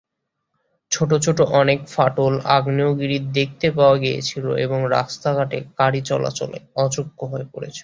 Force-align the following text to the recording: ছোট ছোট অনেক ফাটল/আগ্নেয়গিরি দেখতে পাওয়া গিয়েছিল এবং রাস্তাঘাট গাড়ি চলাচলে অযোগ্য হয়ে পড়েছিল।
ছোট 0.91 1.11
ছোট 1.25 1.39
অনেক 1.61 1.79
ফাটল/আগ্নেয়গিরি 1.87 3.17
দেখতে 3.33 3.67
পাওয়া 3.71 3.95
গিয়েছিল 3.97 4.45
এবং 4.65 4.79
রাস্তাঘাট 4.91 5.49
গাড়ি 5.79 6.01
চলাচলে 6.09 6.59
অযোগ্য 6.75 7.19
হয়ে 7.31 7.47
পড়েছিল। 7.53 7.79